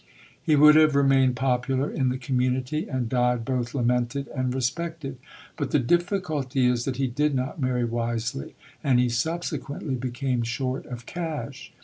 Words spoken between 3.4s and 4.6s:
both lamented and